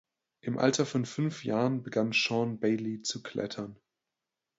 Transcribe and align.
Im 0.41 0.57
Alter 0.57 0.87
von 0.87 1.05
fünf 1.05 1.45
Jahren 1.45 1.83
begann 1.83 2.11
Sean 2.11 2.59
Bailey 2.59 3.03
zu 3.03 3.21
klettern. 3.21 3.79